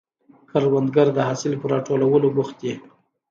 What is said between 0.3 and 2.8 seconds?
کروندګر د حاصل پر راټولولو بوخت دی